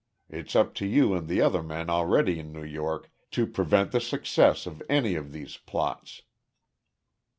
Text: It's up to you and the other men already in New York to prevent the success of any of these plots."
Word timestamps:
It's 0.31 0.55
up 0.55 0.73
to 0.77 0.87
you 0.87 1.13
and 1.13 1.27
the 1.27 1.41
other 1.41 1.61
men 1.61 1.87
already 1.87 2.39
in 2.39 2.51
New 2.51 2.63
York 2.63 3.11
to 3.29 3.45
prevent 3.45 3.91
the 3.91 4.01
success 4.01 4.65
of 4.65 4.81
any 4.89 5.13
of 5.13 5.31
these 5.31 5.57
plots." 5.57 6.23